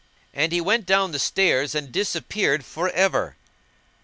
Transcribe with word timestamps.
And 0.33 0.51
he 0.51 0.59
went 0.59 0.87
down 0.87 1.11
the 1.11 1.19
stairs 1.19 1.75
and 1.75 1.91
disappeared 1.91 2.65
for 2.65 2.89
ever. 2.89 3.37